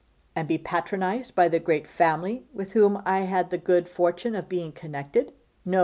'And 0.35 0.47
be 0.47 0.57
patronised 0.57 1.35
by 1.35 1.47
the 1.47 1.59
great 1.59 1.85
family 1.87 2.43
with 2.51 2.71
whom 2.71 3.03
I 3.05 3.19
had 3.19 3.51
the 3.51 3.59
good 3.59 3.87
fortune 3.87 4.33
of 4.33 4.49
being 4.49 4.71
connected. 4.71 5.31
No! 5.63 5.79